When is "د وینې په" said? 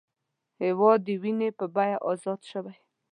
1.07-1.65